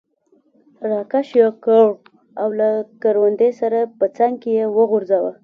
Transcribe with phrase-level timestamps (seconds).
[0.89, 1.85] را کش یې کړ
[2.41, 2.69] او له
[3.01, 5.31] کروندې سره په څنګ کې یې وغورځاوه.